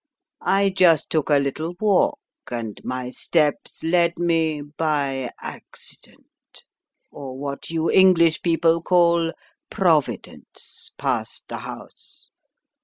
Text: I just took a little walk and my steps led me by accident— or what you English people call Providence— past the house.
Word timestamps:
I 0.41 0.69
just 0.71 1.11
took 1.11 1.29
a 1.29 1.35
little 1.37 1.75
walk 1.79 2.17
and 2.49 2.81
my 2.83 3.11
steps 3.11 3.83
led 3.83 4.17
me 4.17 4.63
by 4.63 5.29
accident— 5.39 6.63
or 7.11 7.37
what 7.37 7.69
you 7.69 7.91
English 7.91 8.41
people 8.41 8.81
call 8.81 9.31
Providence— 9.69 10.89
past 10.97 11.47
the 11.49 11.57
house. 11.59 12.31